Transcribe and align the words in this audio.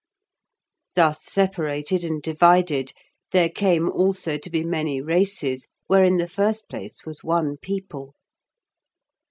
Thus 0.95 1.23
separated 1.23 2.03
and 2.03 2.19
divided, 2.23 2.91
there 3.31 3.49
came 3.49 3.87
also 3.87 4.39
to 4.39 4.49
be 4.49 4.63
many 4.63 4.99
races 4.99 5.67
where 5.85 6.03
in 6.03 6.17
the 6.17 6.27
first 6.27 6.67
place 6.67 7.05
was 7.05 7.23
one 7.23 7.55
people. 7.57 8.15